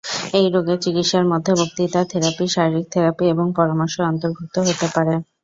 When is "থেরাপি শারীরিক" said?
2.11-2.85